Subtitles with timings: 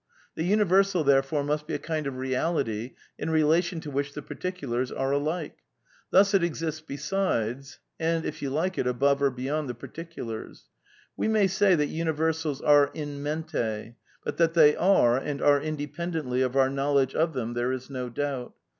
[0.33, 4.23] The uni Tersal, therefore, must be a kind of reality in relation to which the
[4.23, 5.59] pcirticulars are ^ alike.'
[6.09, 7.63] Thus it exists beside,
[7.99, 10.65] and, if you like it, above or beyond the particulars.*'..."
[11.17, 13.93] We may say that imiversals are 'in mente/
[14.25, 17.91] but that they are and are independ ently of our knowledge of them there is
[17.91, 18.55] no doubt.